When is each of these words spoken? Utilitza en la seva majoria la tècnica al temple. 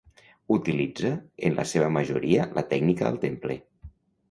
Utilitza 0.55 1.11
en 1.51 1.59
la 1.59 1.67
seva 1.73 1.91
majoria 1.99 2.49
la 2.59 2.65
tècnica 2.73 3.09
al 3.13 3.23
temple. 3.29 3.63